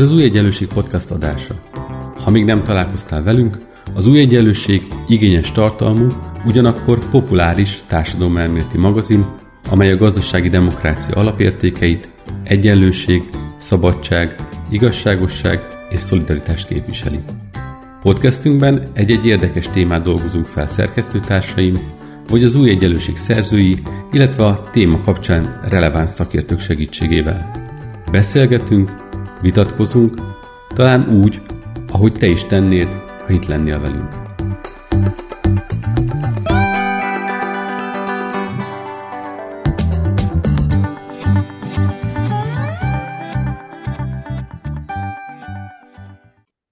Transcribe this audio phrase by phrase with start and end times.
[0.00, 1.54] Ez az Új Egyenlőség podcast adása.
[2.24, 3.58] Ha még nem találkoztál velünk,
[3.94, 6.06] az Új Egyenlőség igényes tartalmú,
[6.46, 9.26] ugyanakkor populáris társadalomelméleti magazin,
[9.70, 12.08] amely a gazdasági demokrácia alapértékeit,
[12.44, 15.60] egyenlőség, szabadság, igazságosság
[15.90, 17.18] és szolidaritást képviseli.
[18.02, 21.78] Podcastünkben egy-egy érdekes témát dolgozunk fel szerkesztőtársaim,
[22.28, 23.78] vagy az új egyenlőség szerzői,
[24.12, 27.50] illetve a téma kapcsán releváns szakértők segítségével.
[28.10, 29.08] Beszélgetünk,
[29.40, 30.14] vitatkozunk,
[30.74, 31.40] talán úgy,
[31.92, 32.88] ahogy te is tennéd,
[33.26, 34.18] ha itt lennél velünk.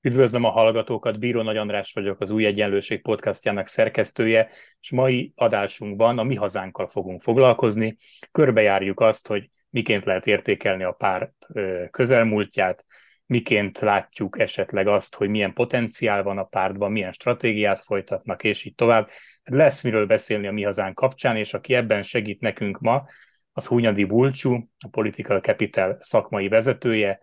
[0.00, 4.48] Üdvözlöm a hallgatókat, Bíró Nagy András vagyok, az Új Egyenlőség podcastjának szerkesztője,
[4.80, 7.97] és mai adásunkban a mi hazánkkal fogunk foglalkozni.
[8.30, 11.47] Körbejárjuk azt, hogy miként lehet értékelni a párt
[11.91, 12.84] közelmúltját,
[13.27, 18.75] miként látjuk esetleg azt, hogy milyen potenciál van a pártban, milyen stratégiát folytatnak, és így
[18.75, 19.08] tovább.
[19.42, 23.05] Lesz miről beszélni a mi hazánk kapcsán, és aki ebben segít nekünk ma,
[23.52, 27.20] az Hunyadi Bulcsú, a Political Capital szakmai vezetője,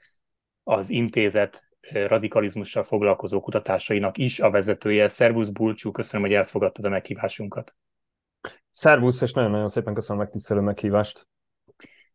[0.64, 5.08] az intézet radikalizmussal foglalkozó kutatásainak is a vezetője.
[5.08, 7.76] Szervusz Bulcsú, köszönöm, hogy elfogadtad a meghívásunkat.
[8.70, 11.28] Szervusz, és nagyon-nagyon szépen köszönöm a megtisztelő meghívást.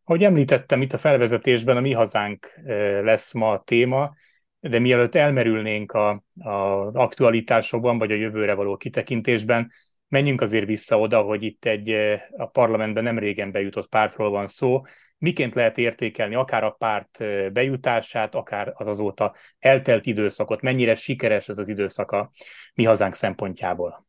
[0.03, 2.53] Ahogy említettem, itt a felvezetésben a mi hazánk
[3.01, 4.13] lesz ma a téma,
[4.59, 6.51] de mielőtt elmerülnénk a, a
[6.93, 9.71] aktualitásokban, vagy a jövőre való kitekintésben,
[10.07, 11.89] menjünk azért vissza oda, hogy itt egy
[12.37, 14.81] a parlamentben nem régen bejutott pártról van szó,
[15.17, 21.57] miként lehet értékelni akár a párt bejutását, akár az azóta eltelt időszakot, mennyire sikeres ez
[21.57, 22.29] az időszak a
[22.73, 24.05] mi hazánk szempontjából.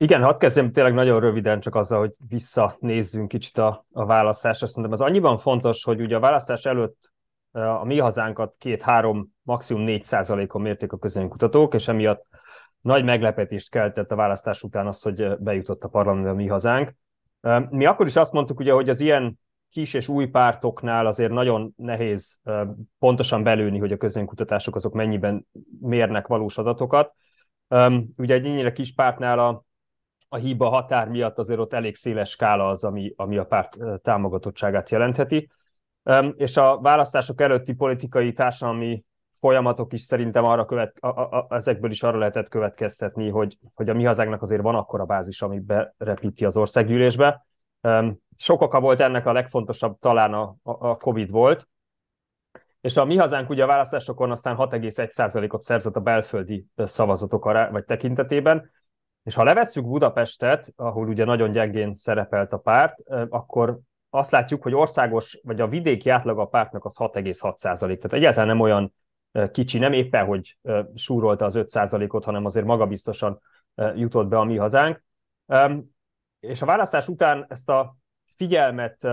[0.00, 4.66] Igen, hadd kezdjem tényleg nagyon röviden csak azzal, hogy visszanézzünk kicsit a, a választásra.
[4.66, 7.12] Szerintem ez annyiban fontos, hogy ugye a választás előtt
[7.52, 12.26] a mi hazánkat két-három, maximum négy százalékon mérték a közönkutatók, és emiatt
[12.80, 16.94] nagy meglepetést keltett a választás után az, hogy bejutott a parlamentbe a mi hazánk.
[17.70, 19.38] Mi akkor is azt mondtuk, ugye, hogy az ilyen
[19.70, 22.38] kis és új pártoknál azért nagyon nehéz
[22.98, 25.46] pontosan belőni, hogy a közönkutatások azok mennyiben
[25.80, 27.12] mérnek valós adatokat.
[28.16, 29.66] Ugye egy ennyire kis pártnál a
[30.28, 34.90] a hiba határ miatt azért ott elég széles skála az, ami, ami a párt támogatottságát
[34.90, 35.50] jelentheti.
[36.36, 41.90] És a választások előtti politikai társadalmi folyamatok is szerintem arra követ, a, a, a, ezekből
[41.90, 46.44] is arra lehetett következtetni, hogy, hogy a mi hazánknak azért van akkora bázis, ami berepíti
[46.44, 47.46] az országgyűlésbe.
[48.36, 51.68] Sok oka volt ennek, a legfontosabb talán a, a Covid volt,
[52.80, 57.84] és a mi hazánk ugye a választásokon aztán 6,1%-ot szerzett a belföldi szavazatok ará, vagy
[57.84, 58.70] tekintetében,
[59.28, 63.78] és ha levesszük Budapestet, ahol ugye nagyon gyengén szerepelt a párt, akkor
[64.10, 67.96] azt látjuk, hogy országos, vagy a vidéki átlag a pártnak az 6,6 százalék.
[68.00, 68.94] Tehát egyáltalán nem olyan
[69.52, 70.58] kicsi, nem éppen, hogy
[70.94, 73.40] súrolta az 5 százalékot, hanem azért magabiztosan
[73.94, 75.02] jutott be a mi hazánk.
[76.40, 79.08] És a választás után ezt a figyelmet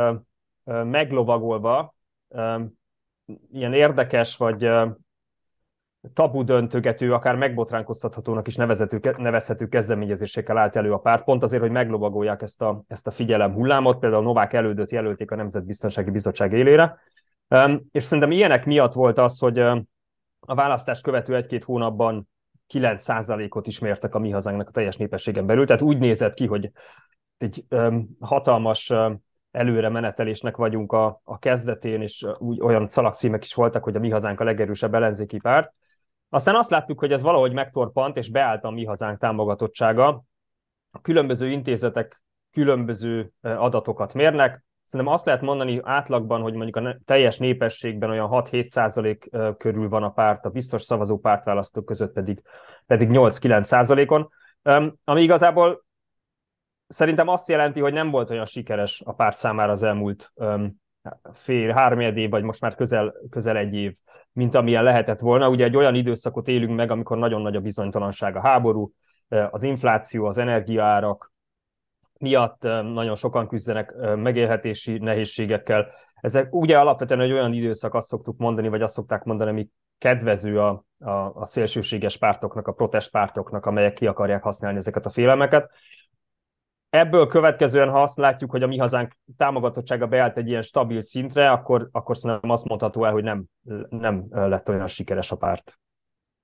[0.63, 1.95] meglovagolva
[3.51, 4.69] ilyen érdekes, vagy
[6.13, 11.71] tabu döntögető, akár megbotránkoztathatónak is nevezető, nevezhető kezdeményezésekkel állt elő a párt, pont azért, hogy
[11.71, 16.99] meglovagolják ezt a, ezt a figyelem hullámot, például Novák elődöt jelölték a Nemzetbiztonsági Bizottság élére,
[17.91, 19.59] és szerintem ilyenek miatt volt az, hogy
[20.39, 22.29] a választást követő egy-két hónapban
[22.73, 26.71] 9%-ot is mértek a mi hazánknak a teljes népességen belül, tehát úgy nézett ki, hogy
[27.37, 27.65] egy
[28.19, 28.93] hatalmas
[29.51, 34.09] előre menetelésnek vagyunk a, a kezdetén, és úgy, olyan szalagcímek is voltak, hogy a mi
[34.09, 35.73] hazánk a legerősebb ellenzéki párt.
[36.35, 40.23] Aztán azt láttuk, hogy ez valahogy megtorpant, és beállt a mi hazánk támogatottsága.
[40.91, 44.63] A különböző intézetek különböző adatokat mérnek.
[44.83, 50.03] Szerintem azt lehet mondani átlagban, hogy mondjuk a teljes népességben olyan 6-7 százalék körül van
[50.03, 52.41] a párt, a biztos szavazó pártválasztók között pedig,
[52.85, 54.29] pedig 8-9 százalékon.
[55.03, 55.85] Ami igazából
[56.87, 60.33] szerintem azt jelenti, hogy nem volt olyan sikeres a párt számára az elmúlt
[61.31, 63.93] fél, három év, vagy most már közel, közel egy év,
[64.31, 65.49] mint amilyen lehetett volna.
[65.49, 68.91] Ugye egy olyan időszakot élünk meg, amikor nagyon nagy a bizonytalanság, a háború,
[69.49, 71.33] az infláció, az energiaárak
[72.19, 75.87] miatt nagyon sokan küzdenek megélhetési nehézségekkel.
[76.15, 79.67] Ezek ugye alapvetően egy olyan időszak, azt szoktuk mondani, vagy azt szokták mondani, ami
[79.97, 85.71] kedvező a, a, a szélsőséges pártoknak, a protestpártoknak, amelyek ki akarják használni ezeket a félelmeket.
[86.89, 91.51] Ebből következően, ha azt látjuk, hogy a mi hazánk támogatottsága beállt egy ilyen stabil szintre,
[91.51, 93.43] akkor, akkor szerintem azt mondható el, hogy nem,
[93.89, 95.79] nem lett olyan sikeres a párt.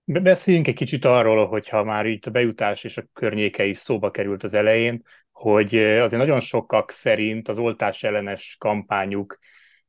[0.04, 4.44] Beszéljünk egy kicsit arról, hogyha már itt a bejutás és a környéke is szóba került
[4.44, 9.38] az elején, hogy azért nagyon sokak szerint az oltás ellenes kampányuk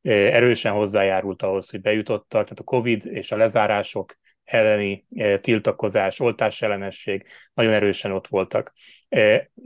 [0.02, 4.14] erősen hozzájárult ahhoz, hogy bejutottak, tehát a COVID és a lezárások
[4.52, 5.04] elleni
[5.40, 8.72] tiltakozás, oltás ellenesség nagyon erősen ott voltak.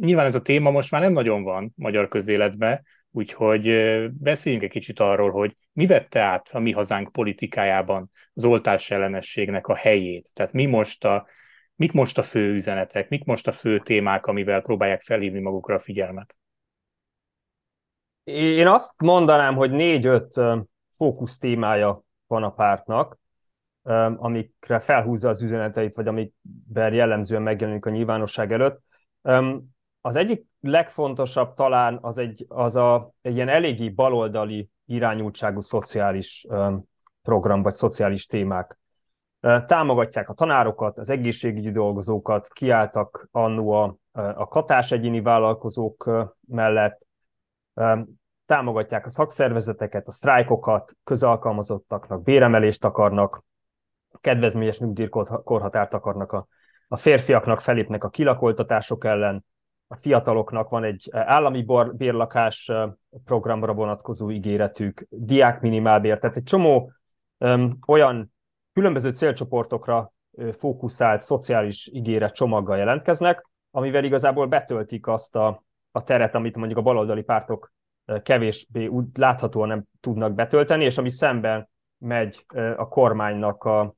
[0.01, 3.65] Nyilván ez a téma most már nem nagyon van magyar közéletben, úgyhogy
[4.13, 9.67] beszéljünk egy kicsit arról, hogy mi vette át a mi hazánk politikájában az oltás ellenességnek
[9.67, 10.35] a helyét.
[10.35, 11.27] Tehát mi most a,
[11.75, 15.79] mik most a fő üzenetek, mik most a fő témák, amivel próbálják felhívni magukra a
[15.79, 16.37] figyelmet?
[18.25, 20.41] Én azt mondanám, hogy négy-öt
[20.91, 23.19] fókusz témája van a pártnak,
[24.17, 28.81] amikre felhúzza az üzeneteit, vagy amikben jellemzően megjelenik a nyilvánosság előtt.
[30.01, 36.47] Az egyik legfontosabb talán az egy, az a, egy ilyen eléggé baloldali irányultságú szociális
[37.23, 38.79] program, vagy szociális témák.
[39.67, 46.11] Támogatják a tanárokat, az egészségügyi dolgozókat, kiálltak annó a, a katás egyéni vállalkozók
[46.49, 47.07] mellett,
[48.47, 53.43] támogatják a szakszervezeteket, a sztrájkokat, közalkalmazottaknak béremelést akarnak,
[54.21, 56.47] kedvezményes nyugdíjkorhatárt akarnak a,
[56.89, 59.45] a férfiaknak, felépnek a kilakoltatások ellen,
[59.89, 62.73] a fiataloknak van egy állami bérlakás
[63.25, 66.93] programra vonatkozó ígéretük, diák minimálbér, tehát egy csomó
[67.39, 68.33] öm, olyan
[68.73, 70.13] különböző célcsoportokra
[70.53, 75.63] fókuszált szociális ígéret csomaggal jelentkeznek, amivel igazából betöltik azt a,
[75.93, 77.73] a teret, amit mondjuk a baloldali pártok
[78.23, 82.45] kevésbé úgy láthatóan nem tudnak betölteni, és ami szemben megy
[82.77, 83.95] a kormánynak a,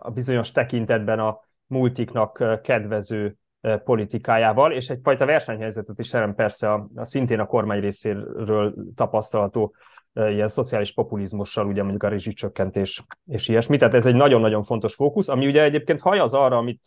[0.00, 3.36] a bizonyos tekintetben a multiknak kedvező
[3.84, 9.74] politikájával, és egyfajta versenyhelyzetet is terem persze a, a szintén a kormány részéről tapasztalható
[10.14, 13.76] ilyen szociális populizmussal, ugye mondjuk a rezsicsökkentés és ilyesmi.
[13.76, 16.82] Tehát ez egy nagyon-nagyon fontos fókusz, ami ugye egyébként hajaz arra, amit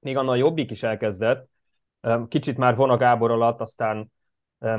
[0.00, 1.48] még annak a Jobbik is elkezdett,
[2.28, 4.12] kicsit már von a Gábor alatt, aztán,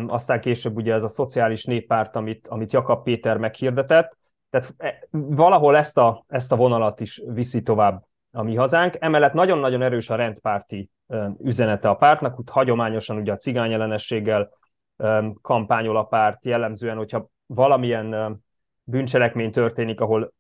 [0.07, 4.17] aztán később ugye ez a szociális néppárt, amit, amit Jakab Péter meghirdetett,
[4.51, 8.97] tehát e, valahol ezt a, ezt a vonalat is viszi tovább a mi hazánk.
[8.99, 10.89] Emellett nagyon-nagyon erős a rendpárti
[11.43, 14.49] üzenete a pártnak, úgy hagyományosan ugye a cigány ellenességgel
[15.41, 18.39] kampányol a párt, jellemzően, hogyha valamilyen
[18.83, 20.33] bűncselekmény történik, ahol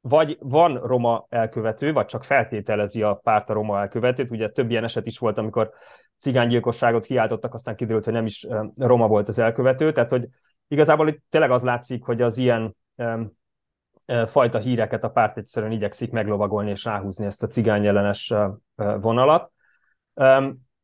[0.00, 4.30] vagy van roma elkövető, vagy csak feltételezi a párt a roma elkövetőt.
[4.30, 5.72] Ugye több ilyen eset is volt, amikor
[6.16, 9.92] cigánygyilkosságot kiáltottak, aztán kiderült, hogy nem is roma volt az elkövető.
[9.92, 10.28] Tehát, hogy
[10.68, 12.76] igazából itt tényleg az látszik, hogy az ilyen
[14.24, 18.34] fajta híreket a párt egyszerűen igyekszik meglovagolni és ráhúzni ezt a cigányellenes
[18.74, 19.52] vonalat.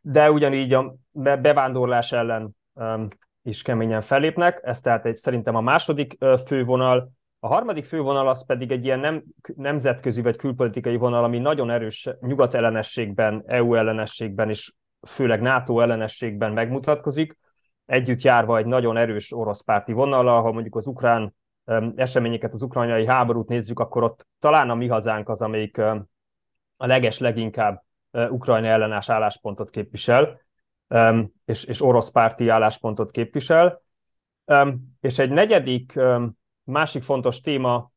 [0.00, 2.56] De ugyanígy a bevándorlás ellen
[3.42, 8.70] is keményen fellépnek, ez tehát egy, szerintem a második fővonal, a harmadik fővonal az pedig
[8.70, 9.22] egy ilyen nem,
[9.56, 14.72] nemzetközi vagy külpolitikai vonal, ami nagyon erős nyugat ellenességben, EU ellenességben és
[15.08, 17.38] főleg NATO ellenességben megmutatkozik,
[17.86, 21.34] együtt járva egy nagyon erős orosz párti vonal, ha mondjuk az ukrán
[21.96, 25.78] eseményeket, az ukrajnai háborút nézzük, akkor ott talán a mi hazánk az, amelyik
[26.76, 30.40] a leges leginkább Ukrajna ellenás álláspontot képvisel,
[31.44, 33.82] és, és orosz párti álláspontot képvisel.
[35.00, 36.00] És egy negyedik,
[36.64, 37.92] másik fontos téma,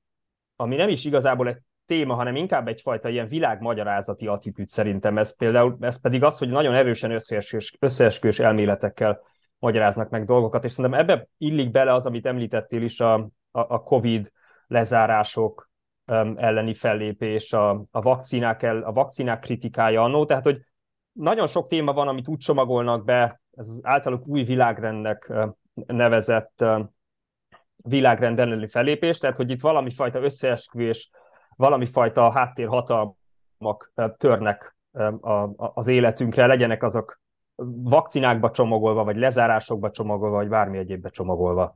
[0.55, 5.17] ami nem is igazából egy téma, hanem inkább egyfajta ilyen világmagyarázati attitűd szerintem.
[5.17, 9.19] Ez például, ez pedig az, hogy nagyon erősen összeesküvés, összeesküvés elméletekkel
[9.59, 14.31] magyaráznak meg dolgokat, és szerintem ebbe illik bele az, amit említettél is, a, a COVID
[14.67, 15.69] lezárások
[16.35, 20.61] elleni fellépés, a, a, vakcinák el, a vakcinák kritikája annó, tehát hogy
[21.11, 25.33] nagyon sok téma van, amit úgy csomagolnak be, ez az általuk új világrendnek
[25.73, 26.65] nevezett
[27.75, 31.09] világrend elleni fellépés, tehát hogy itt valami fajta összeesküvés,
[31.55, 34.77] valami fajta háttérhatalmak törnek
[35.55, 37.19] az életünkre, legyenek azok
[37.83, 41.75] vakcinákba csomagolva, vagy lezárásokba csomagolva, vagy bármi egyébbe csomagolva.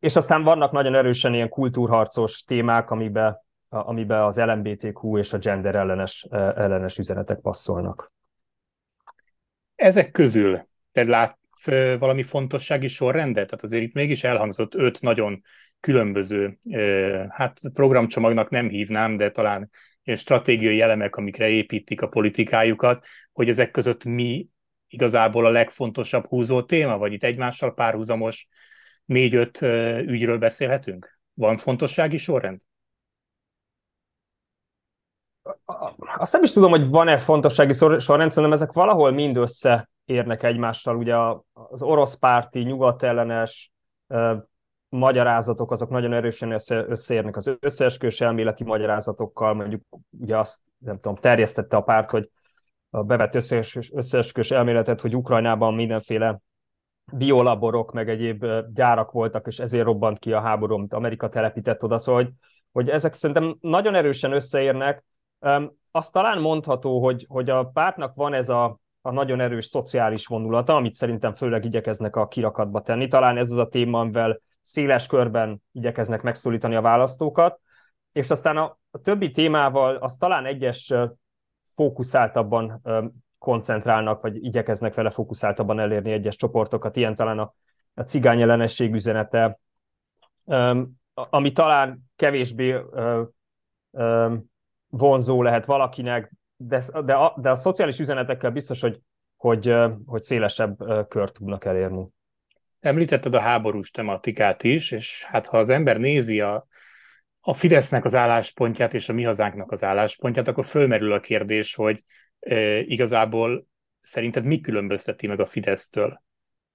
[0.00, 5.74] És aztán vannak nagyon erősen ilyen kultúrharcos témák, amiben, amiben az LMBTQ és a gender
[5.74, 8.12] ellenes, e, ellenes üzenetek passzolnak.
[9.74, 10.60] Ezek közül
[10.92, 11.66] te látsz
[11.98, 13.46] valami fontossági sorrendet?
[13.46, 15.42] Tehát azért itt mégis elhangzott öt nagyon
[15.80, 16.58] különböző,
[17.28, 19.70] hát programcsomagnak nem hívnám, de talán
[20.04, 24.48] ilyen stratégiai elemek, amikre építik a politikájukat, hogy ezek között mi
[24.88, 28.48] igazából a legfontosabb húzó téma, vagy itt egymással párhuzamos
[29.04, 29.62] négy-öt
[30.06, 31.18] ügyről beszélhetünk?
[31.34, 32.60] Van fontossági sorrend?
[36.16, 40.96] Azt nem is tudom, hogy van-e fontossági sorrend, szerintem ezek valahol mind összeérnek egymással.
[40.96, 41.16] Ugye
[41.52, 43.72] az orosz párti, nyugatellenes
[44.88, 51.16] magyarázatok, azok nagyon erősen össze, összeérnek az összeesküvés elméleti magyarázatokkal, mondjuk ugye azt, nem tudom,
[51.16, 52.30] terjesztette a párt, hogy
[52.90, 56.38] a bevett összeesküvés elméletet, hogy Ukrajnában mindenféle
[57.12, 61.98] biolaborok, meg egyéb gyárak voltak, és ezért robbant ki a háború, amit Amerika telepített oda,
[61.98, 62.32] szóval, hogy,
[62.72, 65.04] hogy ezek szerintem nagyon erősen összeérnek.
[65.90, 70.76] Azt talán mondható, hogy, hogy a pártnak van ez a, a nagyon erős szociális vonulata,
[70.76, 73.06] amit szerintem főleg igyekeznek a kirakatba tenni.
[73.06, 77.60] Talán ez az a téma, amivel széles körben igyekeznek megszólítani a választókat,
[78.12, 80.92] és aztán a, a többi témával az talán egyes
[81.74, 82.82] fókuszáltabban
[83.44, 87.54] koncentrálnak, vagy igyekeznek vele fókuszáltabban elérni egyes csoportokat, ilyen talán a,
[87.94, 89.58] a cigány ellenesség üzenete,
[91.14, 92.76] ami talán kevésbé
[94.88, 99.00] vonzó lehet valakinek, de, de, a, de a szociális üzenetekkel biztos, hogy,
[99.36, 99.74] hogy,
[100.06, 100.76] hogy szélesebb
[101.08, 102.08] kört tudnak elérni.
[102.80, 106.66] Említetted a háborús tematikát is, és hát ha az ember nézi a,
[107.40, 112.02] a Fidesznek az álláspontját és a mi hazánknak az álláspontját, akkor fölmerül a kérdés, hogy
[112.44, 113.66] e, igazából
[114.00, 116.22] szerinted mi különbözteti meg a Fidesztől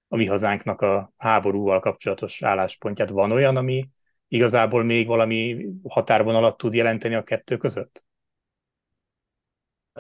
[0.08, 3.10] a mi hazánknak a háborúval kapcsolatos álláspontját?
[3.10, 3.90] Van olyan, ami
[4.28, 8.06] igazából még valami határvonalat tud jelenteni a kettő között?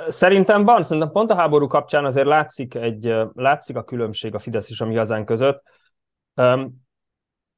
[0.07, 4.69] Szerintem van, szerintem pont a háború kapcsán azért látszik, egy, látszik a különbség a Fidesz
[4.69, 5.63] és a mi hazánk között.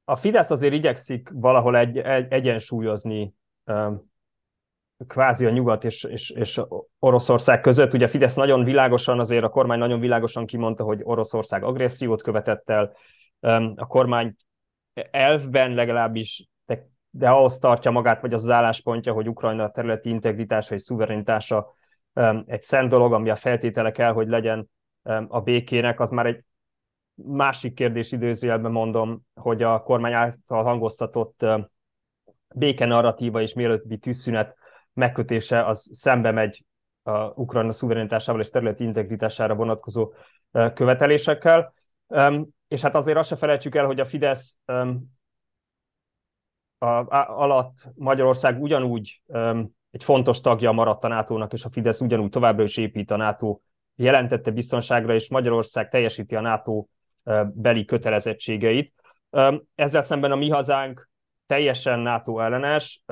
[0.04, 3.34] A Fidesz azért igyekszik valahol egy, egy, egyensúlyozni
[5.06, 6.60] kvázi a nyugat és, és, és
[6.98, 7.92] Oroszország között.
[7.92, 12.92] Ugye Fidesz nagyon világosan, azért a kormány nagyon világosan kimondta, hogy Oroszország agressziót követett el.
[13.74, 14.34] A kormány
[15.10, 20.74] elfben legalábbis, de, de ahhoz tartja magát, vagy az az álláspontja, hogy Ukrajna területi integritása
[20.74, 21.74] és szuverenitása
[22.46, 24.70] egy szent dolog, ami a feltétele kell, hogy legyen
[25.28, 26.44] a békének, az már egy
[27.14, 31.44] másik kérdés időzőjelben mondom, hogy a kormány által hangoztatott
[32.54, 34.56] béke narratíva és mielőtti tűzszünet
[34.92, 36.64] megkötése az szembe megy
[37.02, 40.14] a Ukrajna szuverenitásával és területi integritására vonatkozó
[40.74, 41.74] követelésekkel.
[42.68, 44.58] És hát azért azt se felejtsük el, hogy a Fidesz
[46.78, 49.22] alatt Magyarország ugyanúgy
[49.90, 53.58] egy fontos tagja maradt a NATO-nak, és a Fidesz ugyanúgy továbbra is épít a NATO
[53.94, 56.86] jelentette biztonságra, és Magyarország teljesíti a NATO
[57.44, 58.94] beli kötelezettségeit.
[59.74, 61.10] Ezzel szemben a mi hazánk
[61.46, 63.02] teljesen NATO ellenes,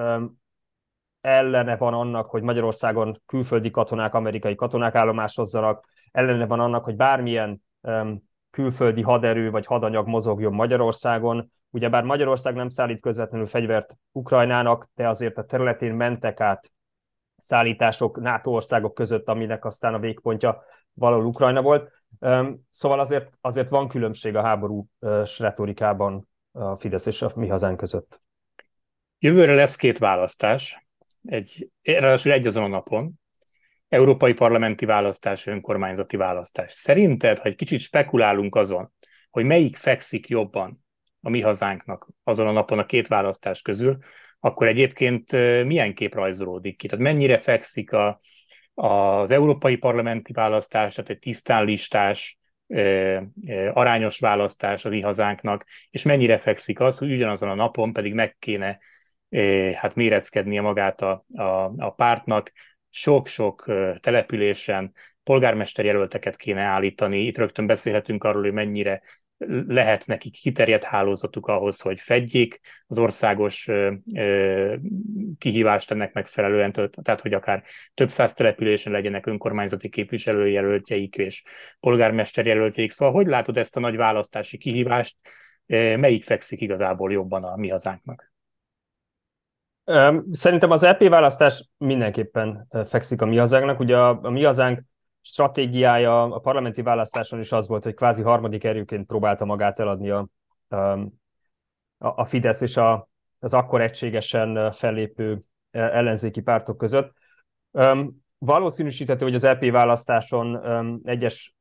[1.21, 7.63] ellene van annak, hogy Magyarországon külföldi katonák, amerikai katonák állomásozzanak, ellene van annak, hogy bármilyen
[8.51, 11.53] külföldi haderő vagy hadanyag mozogjon Magyarországon.
[11.71, 16.71] Ugyebár Magyarország nem szállít közvetlenül fegyvert Ukrajnának, de azért a területén mentek át
[17.37, 20.63] szállítások NATO országok között, aminek aztán a végpontja
[20.93, 21.93] valahol Ukrajna volt.
[22.71, 24.87] Szóval azért, azért van különbség a háború
[25.39, 28.21] retorikában a Fidesz és a mi hazánk között.
[29.19, 30.87] Jövőre lesz két választás,
[31.25, 33.13] egy, ráadásul egy azon a napon,
[33.89, 36.73] európai parlamenti választás, önkormányzati választás.
[36.73, 38.93] Szerinted, ha egy kicsit spekulálunk azon,
[39.31, 40.85] hogy melyik fekszik jobban
[41.21, 43.99] a mi hazánknak azon a napon a két választás közül,
[44.41, 45.33] akkor egyébként
[45.65, 46.87] milyen kép rajzolódik ki?
[46.87, 48.21] Tehát mennyire fekszik a,
[48.75, 52.39] az európai parlamenti választás, tehát egy tisztán listás,
[53.73, 58.37] arányos választás a mi hazánknak, és mennyire fekszik az, hogy ugyanazon a napon pedig meg
[58.39, 58.79] kéne
[59.75, 62.53] hát méreckednie magát a, a, a pártnak,
[62.91, 63.65] sok-sok
[64.01, 67.21] településen polgármester jelölteket kéne állítani.
[67.21, 69.03] Itt rögtön beszélhetünk arról, hogy mennyire
[69.67, 73.69] lehet nekik kiterjedt hálózatuk ahhoz, hogy fedjék az országos
[75.39, 77.63] kihívást ennek megfelelően, tehát hogy akár
[77.95, 81.43] több száz településen legyenek önkormányzati képviselőjelöltjeik és
[81.81, 82.91] polgármester jelöltjeik.
[82.91, 85.17] Szóval hogy látod ezt a nagy választási kihívást,
[85.97, 88.30] melyik fekszik igazából jobban a mi hazánknak?
[90.31, 93.81] Szerintem az EP választás mindenképpen fekszik a mi hazánknak.
[93.81, 94.81] Ugye a, a mi hazánk
[95.21, 100.29] stratégiája a parlamenti választáson is az volt, hogy kvázi harmadik erőként próbálta magát eladni a,
[100.69, 100.77] a,
[101.99, 105.39] a Fidesz és a, az akkor egységesen fellépő
[105.71, 107.13] ellenzéki pártok között.
[108.39, 110.61] Valószínűsíthető, hogy az EP választáson
[111.05, 111.55] egyes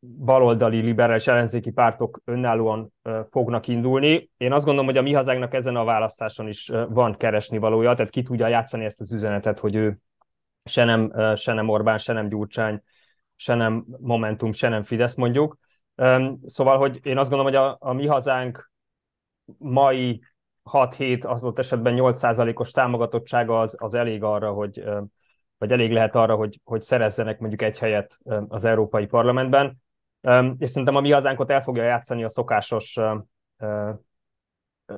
[0.00, 2.92] baloldali liberális ellenzéki pártok önállóan
[3.30, 4.30] fognak indulni.
[4.36, 8.10] Én azt gondolom, hogy a mi hazánknak ezen a választáson is van keresni valója, tehát
[8.10, 9.98] ki tudja játszani ezt az üzenetet, hogy ő
[10.64, 12.82] se nem, se nem Orbán, se nem Gyurcsány,
[13.36, 15.58] se nem Momentum, se nem Fidesz mondjuk.
[16.44, 18.70] Szóval, hogy én azt gondolom, hogy a, a mi hazánk
[19.58, 20.22] mai
[20.70, 24.82] 6-7, az ott esetben 8%-os támogatottsága az, az elég arra, hogy
[25.58, 29.76] vagy elég lehet arra, hogy, hogy szerezzenek mondjuk egy helyet az Európai Parlamentben.
[30.58, 32.98] És szerintem a mi hazánkot el fogja játszani a szokásos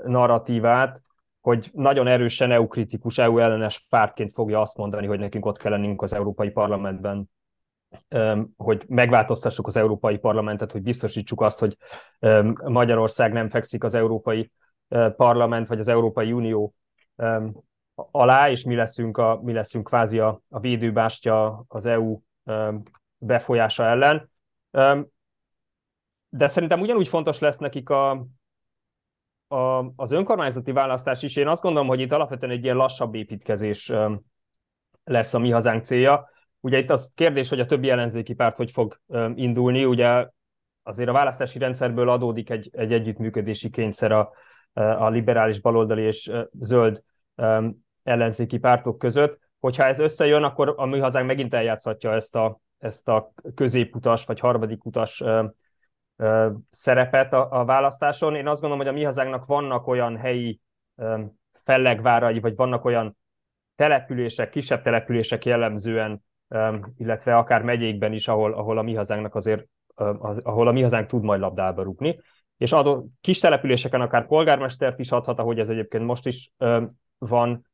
[0.05, 1.03] narratívát,
[1.41, 6.13] hogy nagyon erősen EU-kritikus, EU-ellenes pártként fogja azt mondani, hogy nekünk ott kell lennünk az
[6.13, 7.31] Európai Parlamentben
[8.57, 11.77] hogy megváltoztassuk az Európai Parlamentet, hogy biztosítsuk azt, hogy
[12.65, 14.53] Magyarország nem fekszik az Európai
[15.17, 16.75] Parlament vagy az Európai Unió
[17.95, 22.21] alá, és mi leszünk, a, mi leszünk kvázi a, a védőbástya az EU
[23.19, 24.31] befolyása ellen.
[26.29, 28.11] De szerintem ugyanúgy fontos lesz nekik a,
[29.49, 31.37] a, az önkormányzati választás is.
[31.37, 33.93] Én azt gondolom, hogy itt alapvetően egy ilyen lassabb építkezés
[35.05, 36.29] lesz a mi hazánk célja.
[36.61, 39.01] Ugye itt az kérdés, hogy a többi ellenzéki párt hogy fog
[39.35, 39.85] indulni.
[39.85, 40.29] Ugye
[40.83, 44.31] azért a választási rendszerből adódik egy, egy együttműködési kényszer a,
[44.73, 47.03] a liberális baloldali és zöld
[48.03, 49.39] ellenzéki pártok között.
[49.59, 54.41] Hogyha ez összejön, akkor a mi hazánk megint eljátszhatja ezt a, ezt a középutas vagy
[54.41, 55.23] harmadik utas
[56.71, 58.35] szerepet a, a választáson.
[58.35, 60.61] Én azt gondolom, hogy a mi hazánknak vannak olyan helyi
[61.53, 63.17] fellegvárai, vagy vannak olyan
[63.77, 66.23] települések, kisebb települések jellemzően,
[66.97, 69.67] illetve akár megyékben is, ahol, ahol a mi hazánknak azért,
[70.43, 72.21] ahol a mi hazánk tud majd labdába rúgni.
[72.57, 76.53] És adó, kis településeken akár polgármestert is adhat, ahogy ez egyébként most is
[77.19, 77.67] van,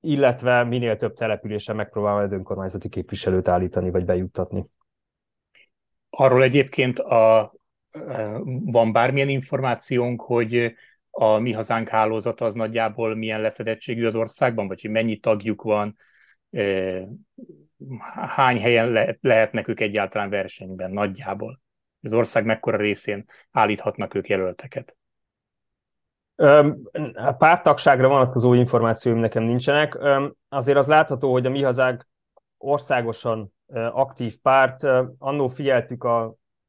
[0.00, 4.64] illetve minél több településen megpróbál majd önkormányzati képviselőt állítani, vagy bejuttatni.
[6.10, 7.52] Arról egyébként a,
[8.64, 10.74] van bármilyen információnk, hogy
[11.10, 15.96] a mi hazánk hálózata az nagyjából milyen lefedettségű az országban, vagy hogy mennyi tagjuk van,
[18.10, 21.60] hány helyen le, lehetnek ők egyáltalán versenyben nagyjából?
[22.02, 24.96] Az ország mekkora részén állíthatnak ők jelölteket?
[27.14, 29.98] A pártagságra vonatkozó információim nekem nincsenek.
[30.48, 32.08] Azért az látható, hogy a mi hazánk
[32.58, 33.52] országosan
[33.92, 34.82] aktív párt.
[35.18, 36.22] Annó figyeltük a,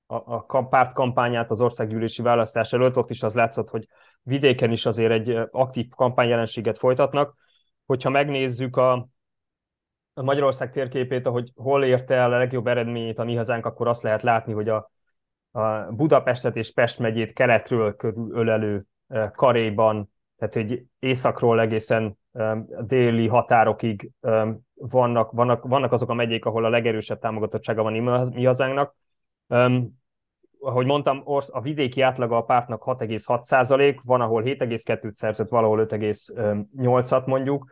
[0.05, 3.87] a, a párt kampányát az országgyűlési választás előtt, ott is az látszott, hogy
[4.21, 7.35] vidéken is azért egy aktív kampányjelenséget folytatnak.
[7.85, 9.07] Hogyha megnézzük a,
[10.13, 14.03] a Magyarország térképét, ahogy hol érte el a legjobb eredményét a mi hazánk, akkor azt
[14.03, 14.91] lehet látni, hogy a,
[15.51, 18.85] a Budapestet és Pest megyét keletről körülölelő
[19.33, 22.17] karéban, tehát hogy északról egészen
[22.79, 24.11] déli határokig
[24.73, 27.93] vannak, vannak, vannak azok a megyék, ahol a legerősebb támogatottsága van
[28.33, 28.95] mi hazánknak.
[30.59, 37.25] Ahogy mondtam, a vidéki átlaga a pártnak 6,6 százalék, van, ahol 7,2-t szerzett, valahol 5,8-at
[37.25, 37.71] mondjuk,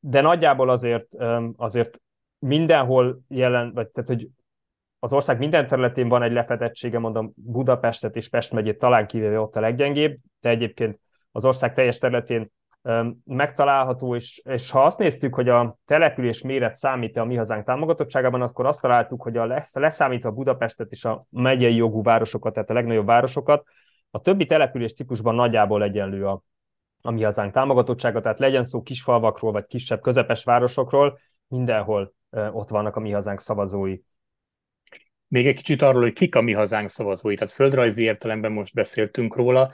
[0.00, 1.16] de nagyjából azért,
[1.56, 2.00] azért
[2.38, 4.28] mindenhol jelen, vagy tehát, hogy
[5.02, 9.56] az ország minden területén van egy lefedettsége, mondom Budapestet és Pest megyét talán kivéve ott
[9.56, 11.00] a leggyengébb, de egyébként
[11.32, 12.50] az ország teljes területén
[13.24, 18.42] megtalálható, és, és ha azt néztük, hogy a település méret számít a mi hazánk támogatottságában,
[18.42, 23.06] akkor azt találtuk, hogy a leszámítva Budapestet és a megyei jogú városokat, tehát a legnagyobb
[23.06, 23.64] városokat,
[24.10, 26.42] a többi település típusban nagyjából egyenlő a,
[27.02, 32.14] a mi hazánk támogatottsága, tehát legyen szó kisfalvakról, vagy kisebb, közepes városokról, mindenhol
[32.52, 33.98] ott vannak a mi hazánk szavazói.
[35.30, 39.36] Még egy kicsit arról, hogy kik a mi hazánk szavazói, tehát földrajzi értelemben most beszéltünk
[39.36, 39.72] róla,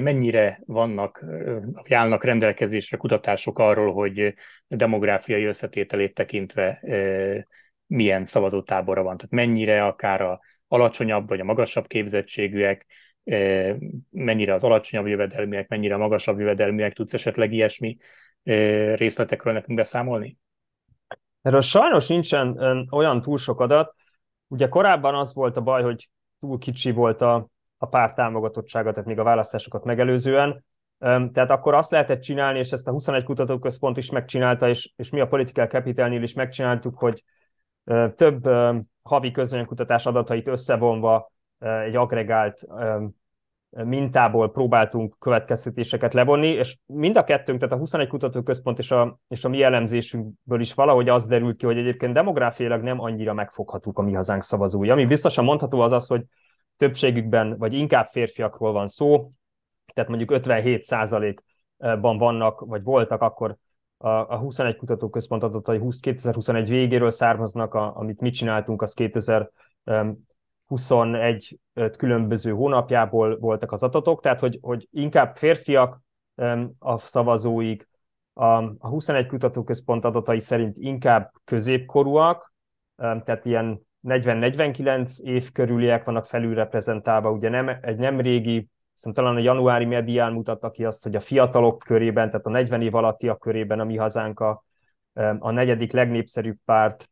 [0.00, 1.24] mennyire vannak,
[1.88, 4.34] állnak rendelkezésre kutatások arról, hogy
[4.66, 6.80] demográfiai összetételét tekintve
[7.86, 9.16] milyen szavazótábora van.
[9.16, 12.86] Tehát mennyire akár a alacsonyabb vagy a magasabb képzettségűek,
[14.10, 17.96] mennyire az alacsonyabb jövedelmiek, mennyire a magasabb jövedelmiek, tudsz esetleg ilyesmi
[18.94, 20.36] részletekről nekünk beszámolni?
[21.42, 22.58] Erről sajnos nincsen
[22.90, 23.96] olyan túl sok adat.
[24.48, 26.08] Ugye korábban az volt a baj, hogy
[26.38, 30.64] túl kicsi volt a, a párt támogatottsága, tehát még a választásokat megelőzően.
[30.98, 35.20] Tehát akkor azt lehetett csinálni, és ezt a 21 kutatóközpont is megcsinálta, és, és mi
[35.20, 37.24] a Political Capitalnél is megcsináltuk, hogy
[38.16, 38.48] több
[39.02, 42.66] havi közönkutatás adatait összevonva egy agregált
[43.70, 49.44] mintából próbáltunk következtetéseket levonni, és mind a kettőnk, tehát a 21 kutatóközpont és a, és
[49.44, 54.02] a mi elemzésünkből is valahogy az derült ki, hogy egyébként demográfiailag nem annyira megfoghatók a
[54.02, 54.90] mi hazánk szavazói.
[54.90, 56.24] Ami biztosan mondható az az, hogy
[56.76, 59.30] többségükben, vagy inkább férfiakról van szó,
[59.94, 60.82] tehát mondjuk 57
[62.00, 63.56] ban vannak, vagy voltak akkor
[63.96, 68.94] a, a 21 kutatóközpont adatai 20, 2021 végéről származnak, a, amit mi csináltunk, az
[70.68, 71.58] 2021
[71.96, 76.00] különböző hónapjából voltak az adatok, tehát hogy, hogy inkább férfiak
[76.78, 77.88] a szavazóik,
[78.32, 82.54] a, a 21 kutatóközpont adatai szerint inkább középkorúak,
[82.96, 89.42] tehát ilyen 40-49 év körüliek vannak felülreprezentálva, ugye nem, egy nem régi, szerintem talán a
[89.42, 93.80] januári medián mutatta ki azt, hogy a fiatalok körében, tehát a 40 év alattiak körében
[93.80, 94.64] a mi hazánk a,
[95.38, 97.10] a negyedik legnépszerűbb párt.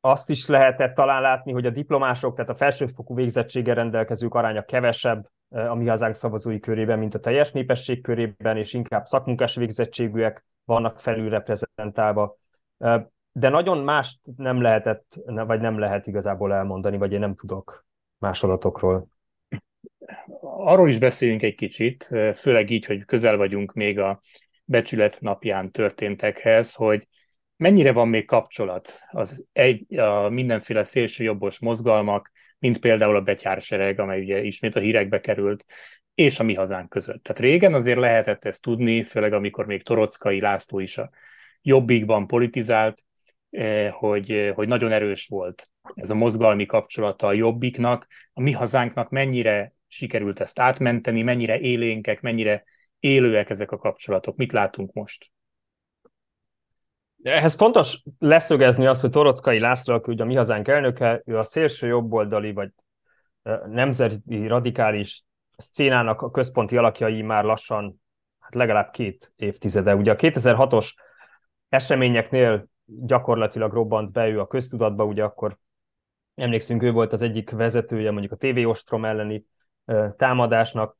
[0.00, 5.28] Azt is lehetett talán látni, hogy a diplomások, tehát a felsőfokú végzettséggel rendelkezők aránya kevesebb
[5.48, 11.00] a mi hazánk szavazói körében, mint a teljes népesség körében, és inkább szakmunkás végzettségűek vannak
[11.00, 12.36] felülreprezentálva,
[13.32, 17.86] de nagyon más nem lehetett, vagy nem lehet igazából elmondani, vagy én nem tudok
[18.18, 19.06] más adatokról.
[20.40, 24.20] Arról is beszéljünk egy kicsit, főleg így, hogy közel vagyunk még a
[24.64, 27.08] becsület napján történtekhez, hogy
[27.60, 34.20] mennyire van még kapcsolat az egy, a mindenféle szélsőjobbos mozgalmak, mint például a betyársereg, amely
[34.20, 35.64] ugye ismét a hírekbe került,
[36.14, 37.22] és a mi hazánk között.
[37.22, 41.10] Tehát régen azért lehetett ezt tudni, főleg amikor még Torockai László is a
[41.62, 43.02] jobbikban politizált,
[43.50, 48.52] eh, hogy, eh, hogy nagyon erős volt ez a mozgalmi kapcsolata a jobbiknak, a mi
[48.52, 52.64] hazánknak mennyire sikerült ezt átmenteni, mennyire élénkek, mennyire
[52.98, 54.36] élőek ezek a kapcsolatok.
[54.36, 55.30] Mit látunk most?
[57.22, 61.42] Ehhez fontos leszögezni azt, hogy Torockai László, aki ugye a mi hazánk elnöke, ő a
[61.42, 62.70] szélső jobboldali vagy
[63.66, 65.22] nemzeti radikális
[65.56, 68.00] szcénának a központi alakjai már lassan
[68.38, 69.94] hát legalább két évtizede.
[69.94, 70.88] Ugye a 2006-os
[71.68, 75.58] eseményeknél gyakorlatilag robbant be ő a köztudatba, ugye akkor
[76.34, 79.44] emlékszünk, ő volt az egyik vezetője mondjuk a TV Ostrom elleni
[80.16, 80.98] támadásnak,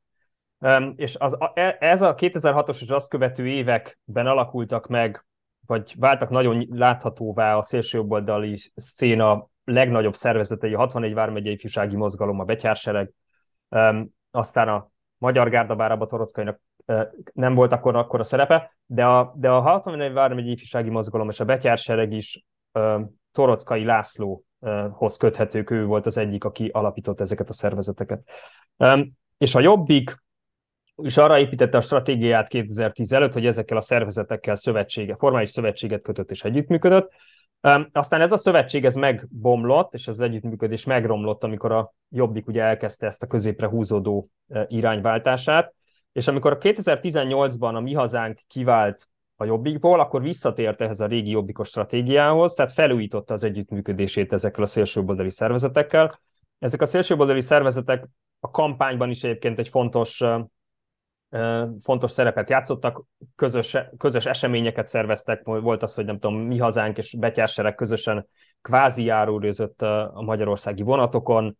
[0.95, 5.25] és az, e, ez a 2006-os és azt követő években alakultak meg
[5.65, 12.43] vagy váltak nagyon láthatóvá a szélsőjobboldali széna legnagyobb szervezetei, a 61 vármegyei ifjúsági mozgalom, a
[12.43, 13.11] Betyársereg,
[14.31, 16.59] aztán a Magyar Gárda, bár abba Torockainak
[17.33, 21.39] nem volt akkor, akkor a szerepe, de a, de a 61 vármegyei ifjúsági mozgalom és
[21.39, 22.45] a Betyársereg is
[23.31, 28.29] Torockai Lászlóhoz köthetők, ő volt az egyik, aki alapított ezeket a szervezeteket.
[29.37, 30.23] És a Jobbik
[31.01, 36.31] és arra építette a stratégiát 2010 előtt, hogy ezekkel a szervezetekkel szövetsége, formális szövetséget kötött
[36.31, 37.11] és együttműködött.
[37.91, 43.05] Aztán ez a szövetség ez megbomlott, és az együttműködés megromlott, amikor a Jobbik ugye elkezdte
[43.07, 44.29] ezt a középre húzódó
[44.67, 45.73] irányváltását,
[46.11, 51.29] és amikor a 2018-ban a Mi Hazánk kivált a Jobbikból, akkor visszatért ehhez a régi
[51.29, 56.19] Jobbikos stratégiához, tehát felújította az együttműködését ezekkel a szélsőboldali szervezetekkel.
[56.59, 58.07] Ezek a szélsőboldali szervezetek
[58.39, 60.23] a kampányban is egyébként egy fontos
[61.81, 63.03] fontos szerepet játszottak,
[63.35, 68.27] közös, közös eseményeket szerveztek, volt az, hogy nem tudom, mi hazánk és betyársereg közösen
[68.61, 71.57] kvázi járulőzött a magyarországi vonatokon,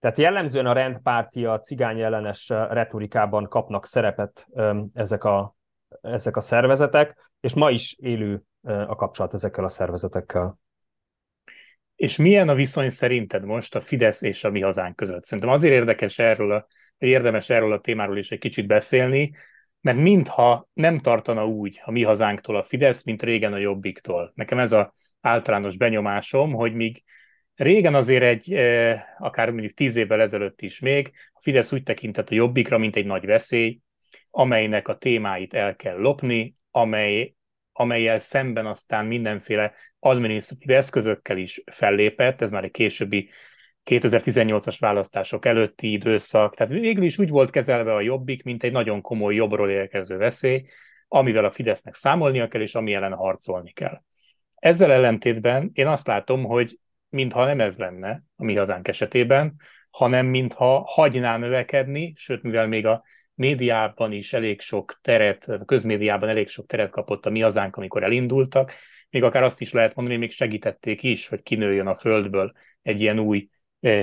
[0.00, 4.46] tehát jellemzően a rendpárti, a cigány ellenes retorikában kapnak szerepet
[4.94, 5.56] ezek a,
[6.00, 10.58] ezek a szervezetek, és ma is élő a kapcsolat ezekkel a szervezetekkel.
[11.96, 15.24] És milyen a viszony szerinted most a Fidesz és a mi hazánk között?
[15.24, 16.66] Szerintem azért érdekes erről a
[16.98, 19.32] érdemes erről a témáról is egy kicsit beszélni,
[19.80, 24.32] mert mintha nem tartana úgy a mi hazánktól a Fidesz, mint régen a Jobbiktól.
[24.34, 27.02] Nekem ez a általános benyomásom, hogy míg
[27.54, 32.30] régen azért egy, eh, akár mondjuk tíz évvel ezelőtt is még, a Fidesz úgy tekintett
[32.30, 33.80] a Jobbikra, mint egy nagy veszély,
[34.30, 37.34] amelynek a témáit el kell lopni, amely,
[37.72, 43.30] amelyel szemben aztán mindenféle adminisztratív eszközökkel is fellépett, ez már egy későbbi
[43.88, 49.00] 2018-as választások előtti időszak, tehát végül is úgy volt kezelve a Jobbik, mint egy nagyon
[49.00, 50.64] komoly jobbról érkező veszély,
[51.08, 54.02] amivel a Fidesznek számolnia kell, és ami ellen harcolni kell.
[54.54, 59.56] Ezzel ellentétben én azt látom, hogy mintha nem ez lenne a mi hazánk esetében,
[59.90, 66.28] hanem mintha hagyná növekedni, sőt, mivel még a médiában is elég sok teret, a közmédiában
[66.28, 68.72] elég sok teret kapott a mi hazánk, amikor elindultak,
[69.10, 73.00] még akár azt is lehet mondani, hogy még segítették is, hogy kinőjön a földből egy
[73.00, 73.48] ilyen új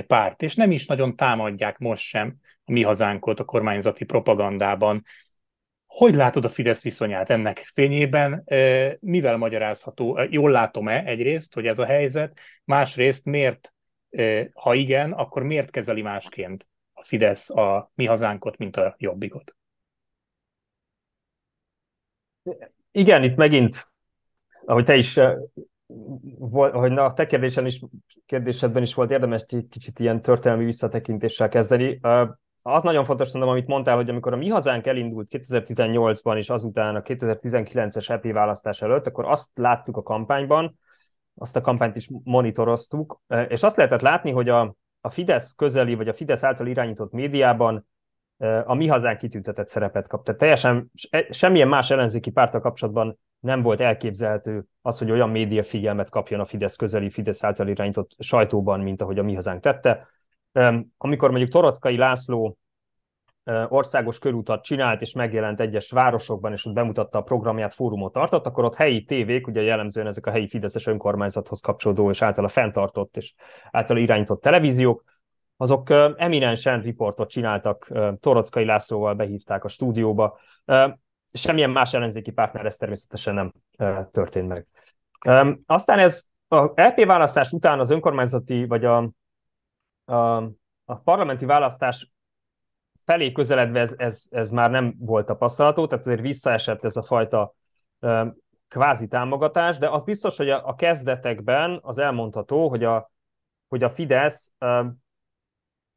[0.07, 5.01] párt, és nem is nagyon támadják most sem a mi hazánkot a kormányzati propagandában.
[5.85, 8.43] Hogy látod a Fidesz viszonyát ennek fényében?
[8.99, 10.19] Mivel magyarázható?
[10.29, 12.39] Jól látom-e egyrészt, hogy ez a helyzet?
[12.63, 13.73] Másrészt miért,
[14.53, 19.55] ha igen, akkor miért kezeli másként a Fidesz a mi hazánkot, mint a Jobbikot?
[22.91, 23.91] Igen, itt megint,
[24.65, 25.19] ahogy te is
[26.49, 27.81] hogy na, a te kérdésen is,
[28.25, 31.99] kérdésedben is volt érdemes egy kicsit ilyen történelmi visszatekintéssel kezdeni.
[32.61, 36.95] Az nagyon fontos mondom, amit mondtál, hogy amikor a mi hazánk elindult 2018-ban és azután
[36.95, 40.79] a 2019-es EP választás előtt, akkor azt láttuk a kampányban,
[41.35, 46.07] azt a kampányt is monitoroztuk, és azt lehetett látni, hogy a, a Fidesz közeli, vagy
[46.07, 47.87] a Fidesz által irányított médiában
[48.65, 50.23] a mi hazánk kitüntetett szerepet kap.
[50.23, 50.91] Tehát teljesen
[51.29, 56.45] semmilyen más ellenzéki pártal kapcsolatban nem volt elképzelhető az, hogy olyan média figyelmet kapjon a
[56.45, 60.07] Fidesz közeli, Fidesz által irányított sajtóban, mint ahogy a mi hazánk tette.
[60.97, 62.57] Amikor mondjuk Torockai László
[63.67, 68.63] országos körútat csinált, és megjelent egyes városokban, és ott bemutatta a programját, fórumot tartott, akkor
[68.63, 73.33] ott helyi tévék, ugye jellemzően ezek a helyi Fideszes önkormányzathoz kapcsolódó és általa fenntartott és
[73.71, 75.03] általa irányított televíziók,
[75.57, 80.37] azok eminensen riportot csináltak, Torockai Lászlóval behívták a stúdióba,
[81.35, 83.51] semmilyen más ellenzéki pártnál ez természetesen nem
[84.11, 84.67] történt meg.
[85.65, 89.09] Aztán ez a LP választás után az önkormányzati vagy a,
[90.05, 90.35] a,
[90.85, 92.11] a parlamenti választás
[93.03, 97.55] felé közeledve ez, ez, ez már nem volt tapasztalató, tehát azért visszaesett ez a fajta
[98.67, 103.11] kvázi támogatás, de az biztos, hogy a, a kezdetekben az elmondható, hogy a,
[103.67, 104.51] hogy a Fidesz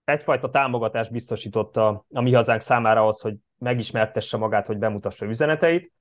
[0.09, 5.93] egyfajta támogatást biztosította a mi hazánk számára az, hogy megismertesse magát, hogy bemutassa üzeneteit.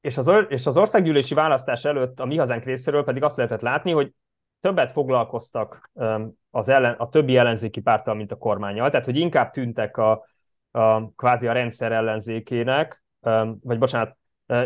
[0.00, 3.90] És az, és az országgyűlési választás előtt a mi hazánk részéről pedig azt lehetett látni,
[3.90, 4.12] hogy
[4.60, 5.90] többet foglalkoztak
[6.50, 10.24] az ellen, a többi ellenzéki párttal, mint a kormányjal, tehát hogy inkább tűntek a,
[10.70, 13.04] a kvázi a rendszer ellenzékének,
[13.60, 14.16] vagy bocsánat,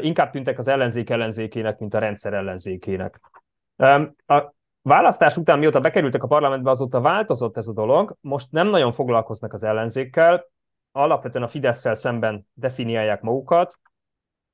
[0.01, 3.21] inkább tűntek az ellenzék ellenzékének, mint a rendszer ellenzékének.
[4.27, 4.55] A
[4.87, 8.16] választás után, mióta bekerültek a parlamentbe, azóta változott ez a dolog.
[8.20, 10.46] Most nem nagyon foglalkoznak az ellenzékkel,
[10.92, 13.79] alapvetően a fidesz szemben definiálják magukat,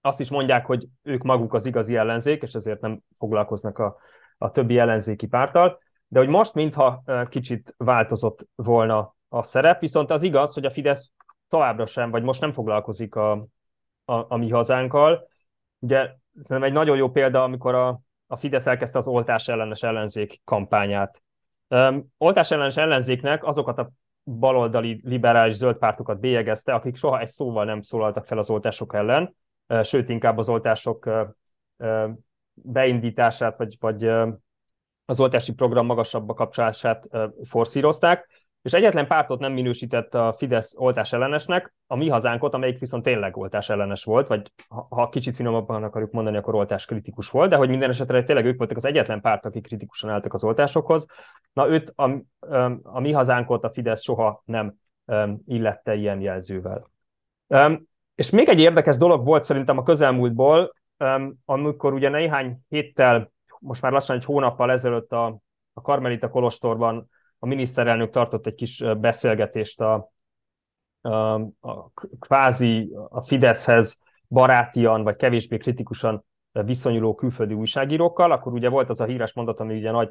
[0.00, 3.96] azt is mondják, hogy ők maguk az igazi ellenzék, és ezért nem foglalkoznak a,
[4.38, 10.22] a többi ellenzéki párttal, de hogy most mintha kicsit változott volna a szerep, viszont az
[10.22, 11.10] igaz, hogy a Fidesz
[11.48, 13.32] továbbra sem, vagy most nem foglalkozik a,
[14.04, 15.28] a, a mi hazánkkal.
[15.78, 18.00] Ugye szerintem egy nagyon jó példa, amikor a,
[18.32, 21.22] a Fidesz elkezdte az oltás ellenes ellenzék kampányát.
[21.68, 23.90] Um, oltás ellenes ellenzéknek azokat a
[24.24, 29.36] baloldali liberális zöld pártokat bélyegezte, akik soha egy szóval nem szólaltak fel az oltások ellen,
[29.82, 31.10] sőt inkább az oltások
[32.54, 34.04] beindítását, vagy, vagy
[35.04, 37.08] az oltási program magasabbba kapcsolását
[37.44, 43.02] forszírozták, és egyetlen pártot nem minősített a Fidesz oltás ellenesnek, a mi hazánkot, amelyik viszont
[43.02, 44.52] tényleg oltás ellenes volt, vagy
[44.88, 48.58] ha kicsit finomabban akarjuk mondani, akkor oltás kritikus volt, de hogy minden esetre tényleg ők
[48.58, 51.06] voltak az egyetlen párt, akik kritikusan álltak az oltásokhoz.
[51.52, 52.10] Na őt, a,
[52.82, 54.74] a mi hazánkot a Fidesz soha nem
[55.46, 56.90] illette ilyen jelzővel.
[58.14, 60.74] És még egy érdekes dolog volt szerintem a közelmúltból,
[61.44, 65.38] amikor ugye néhány héttel, most már lassan egy hónappal ezelőtt a,
[65.72, 67.10] a Karmelita Kolostorban
[67.42, 70.12] a miniszterelnök tartott egy kis beszélgetést a,
[71.00, 78.88] a, a kvázi a Fideszhez barátian, vagy kevésbé kritikusan viszonyuló külföldi újságírókkal, akkor ugye volt
[78.88, 80.10] az a híres mondat, ami ugye nagy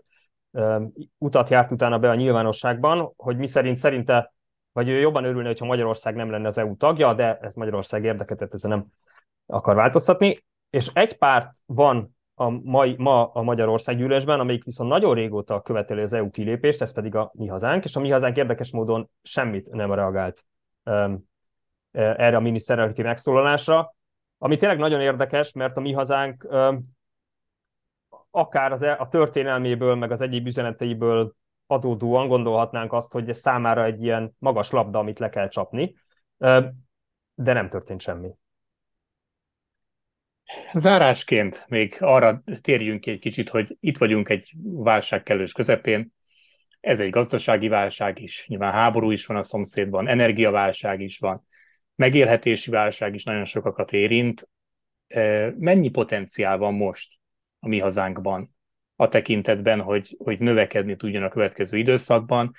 [1.17, 4.34] utat járt utána be a nyilvánosságban, hogy mi szerint szerinte,
[4.72, 8.54] vagy ő jobban örülne, hogyha Magyarország nem lenne az EU tagja, de ez Magyarország érdeket,
[8.54, 8.86] ezzel nem
[9.46, 10.36] akar változtatni.
[10.70, 16.02] És egy párt van a mai, ma a Magyarország gyűlésben, amelyik viszont nagyon régóta követeli
[16.02, 19.72] az EU kilépést, ez pedig a mi hazánk, és a mi hazánk érdekes módon semmit
[19.72, 20.46] nem reagált
[20.86, 21.30] um,
[21.91, 23.96] erre a miniszterelnöki megszólalásra,
[24.38, 27.00] ami tényleg nagyon érdekes, mert a mi hazánk um,
[28.32, 31.36] akár az, e, a történelméből, meg az egyéb üzeneteiből
[31.67, 35.96] adódóan gondolhatnánk azt, hogy ez számára egy ilyen magas labda, amit le kell csapni,
[37.34, 38.30] de nem történt semmi.
[40.74, 46.14] Zárásként még arra térjünk ki egy kicsit, hogy itt vagyunk egy válság kellős közepén.
[46.80, 51.46] Ez egy gazdasági válság is, nyilván háború is van a szomszédban, energiaválság is van,
[51.96, 54.50] megélhetési válság is nagyon sokakat érint.
[55.58, 57.14] Mennyi potenciál van most
[57.60, 58.56] a mi hazánkban
[58.96, 62.52] a tekintetben, hogy, hogy növekedni tudjon a következő időszakban,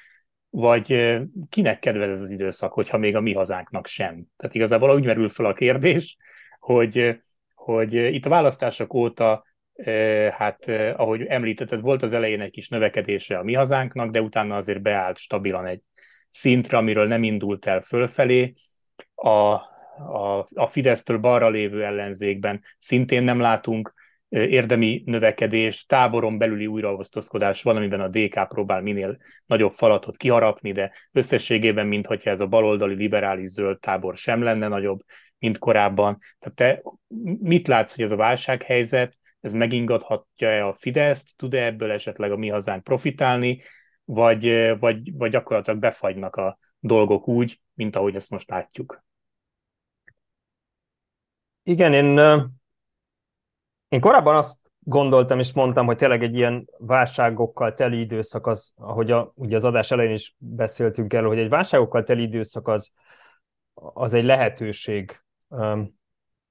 [0.50, 4.26] vagy kinek kedvez ez az időszak, hogyha még a mi hazánknak sem?
[4.36, 6.16] Tehát igazából úgy merül fel a kérdés,
[6.58, 7.20] hogy
[7.64, 12.50] hogy eh, itt a választások óta, eh, hát eh, ahogy említetted, volt az elején egy
[12.50, 15.80] kis növekedése a mi hazánknak, de utána azért beállt stabilan egy
[16.28, 18.52] szintre, amiről nem indult el fölfelé.
[19.14, 23.94] A, a, a Fidesztől balra lévő ellenzékben szintén nem látunk
[24.32, 31.86] érdemi növekedés, táboron belüli újraosztozkodás van, a DK próbál minél nagyobb falatot kiharapni, de összességében,
[31.86, 34.98] mintha ez a baloldali liberális zöld tábor sem lenne nagyobb,
[35.38, 36.18] mint korábban.
[36.38, 36.82] Tehát te
[37.40, 42.48] mit látsz, hogy ez a válsághelyzet, ez megingathatja-e a Fideszt, tud-e ebből esetleg a mi
[42.48, 43.60] hazánk profitálni,
[44.04, 49.04] vagy, vagy, vagy gyakorlatilag befagynak a dolgok úgy, mint ahogy ezt most látjuk?
[51.62, 52.18] Igen, én,
[53.92, 59.10] én korábban azt gondoltam és mondtam, hogy tényleg egy ilyen válságokkal teli időszak az, ahogy
[59.10, 62.90] a, ugye az adás elején is beszéltünk erről, hogy egy válságokkal teli időszak az,
[63.74, 65.22] az egy lehetőség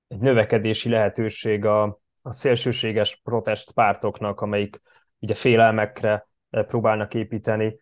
[0.07, 4.81] egy növekedési lehetőség a, a szélsőséges protest pártoknak, amelyik
[5.19, 7.81] ugye félelmekre próbálnak építeni,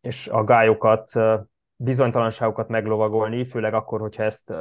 [0.00, 1.10] és a gályokat,
[1.76, 4.52] bizonytalanságokat meglovagolni, főleg akkor, hogyha ezt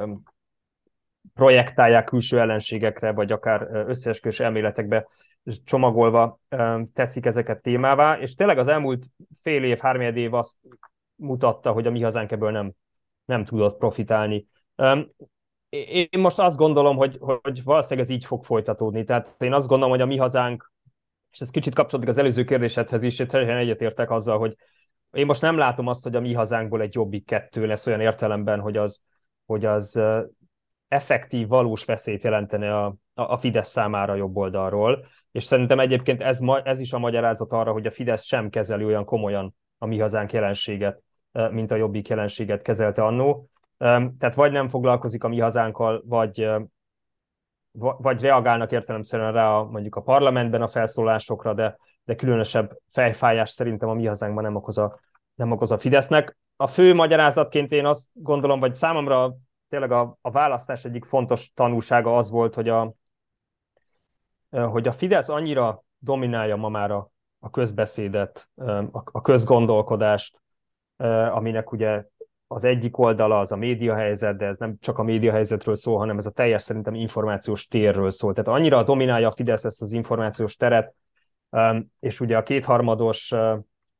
[1.33, 5.07] projektálják külső ellenségekre, vagy akár összeesküvés elméletekbe
[5.63, 6.39] csomagolva
[6.93, 9.05] teszik ezeket témává, és tényleg az elmúlt
[9.41, 10.57] fél év, három év azt
[11.15, 12.73] mutatta, hogy a mi hazánk ebből nem,
[13.25, 14.47] nem tudott profitálni.
[15.69, 19.03] én most azt gondolom, hogy, hogy valószínűleg ez így fog folytatódni.
[19.03, 20.71] Tehát én azt gondolom, hogy a mi hazánk,
[21.31, 24.55] és ez kicsit kapcsolódik az előző kérdésedhez is, és teljesen egyetértek azzal, hogy
[25.11, 28.59] én most nem látom azt, hogy a mi hazánkból egy jobbik kettő lesz olyan értelemben,
[28.59, 29.01] hogy az,
[29.45, 30.01] hogy az
[30.95, 36.79] effektív, valós veszélyt jelentene a, a Fidesz számára jobb oldalról, és szerintem egyébként ez, ez
[36.79, 41.01] is a magyarázat arra, hogy a Fidesz sem kezeli olyan komolyan a mi hazánk jelenséget,
[41.51, 43.49] mint a jobbik jelenséget kezelte annó.
[43.77, 46.49] Tehát vagy nem foglalkozik a mi hazánkkal, vagy,
[47.77, 53.89] vagy reagálnak értelemszerűen rá a, mondjuk a parlamentben a felszólásokra, de, de különösebb fejfájás szerintem
[53.89, 54.99] a mi hazánkban nem okoz a,
[55.35, 56.37] nem okoz a Fidesznek.
[56.57, 59.35] A fő magyarázatként én azt gondolom, vagy számomra
[59.75, 62.93] tényleg a, a választás egyik fontos tanulsága az volt, hogy a,
[64.49, 70.41] hogy a Fidesz annyira dominálja ma már a, a közbeszédet, a, a közgondolkodást,
[71.31, 72.03] aminek ugye
[72.47, 76.25] az egyik oldala az a médiahelyzet, de ez nem csak a médiahelyzetről szól, hanem ez
[76.25, 78.33] a teljes szerintem információs térről szól.
[78.33, 80.95] Tehát annyira dominálja a Fidesz ezt az információs teret,
[81.99, 83.33] és ugye a kétharmados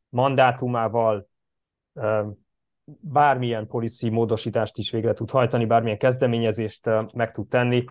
[0.10, 1.28] mandátumával
[3.00, 7.84] bármilyen policy módosítást is végre tud hajtani, bármilyen kezdeményezést meg tud tenni,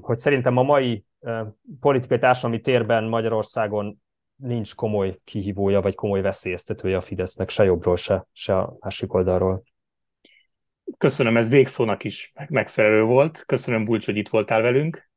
[0.00, 1.04] hogy szerintem a mai
[1.80, 4.02] politikai társadalmi térben Magyarországon
[4.36, 9.62] nincs komoly kihívója, vagy komoly veszélyeztetője a Fidesznek, se jobbról, se, se a másik oldalról.
[10.98, 13.44] Köszönöm, ez végszónak is megfelelő volt.
[13.46, 15.10] Köszönöm, Bulcs, hogy itt voltál velünk.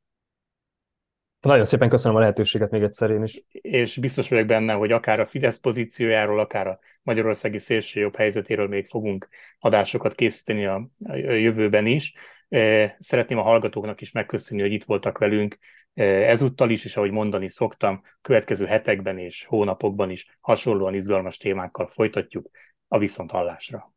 [1.46, 3.42] Nagyon szépen köszönöm a lehetőséget még egyszer én is.
[3.50, 8.86] És biztos vagyok benne, hogy akár a Fidesz pozíciójáról, akár a magyarországi szélsőjobb helyzetéről még
[8.86, 9.28] fogunk
[9.58, 12.14] adásokat készíteni a, jövőben is.
[12.48, 15.58] E, szeretném a hallgatóknak is megköszönni, hogy itt voltak velünk
[15.94, 21.88] e, ezúttal is, és ahogy mondani szoktam, következő hetekben és hónapokban is hasonlóan izgalmas témákkal
[21.88, 22.50] folytatjuk
[22.88, 23.95] a viszonthallásra.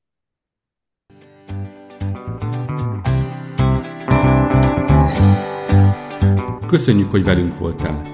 [6.70, 8.08] Köszönjük, hogy velünk voltál!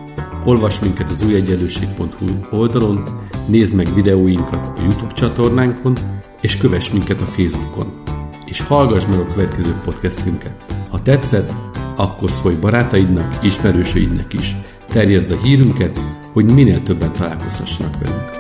[0.46, 3.04] Olvasd minket az újegyenlőség.hu oldalon,
[3.48, 5.96] nézd meg videóinkat a YouTube csatornánkon,
[6.42, 8.04] és kövess minket a Facebookon.
[8.46, 10.66] És hallgass meg a következő podcastünket.
[10.90, 11.54] Ha tetszett,
[11.96, 14.56] akkor szólj barátaidnak, ismerősöidnek is.
[14.88, 16.00] Terjezd a hírünket,
[16.34, 18.35] hogy minél többen találkozhassanak velünk.